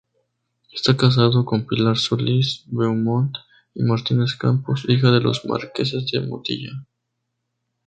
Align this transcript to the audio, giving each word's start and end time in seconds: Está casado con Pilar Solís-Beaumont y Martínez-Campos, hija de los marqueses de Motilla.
Está 0.73 0.97
casado 0.97 1.45
con 1.45 1.67
Pilar 1.67 1.95
Solís-Beaumont 1.95 3.35
y 3.75 3.83
Martínez-Campos, 3.83 4.85
hija 4.87 5.11
de 5.11 5.19
los 5.19 5.45
marqueses 5.45 6.09
de 6.11 6.21
Motilla. 6.21 6.71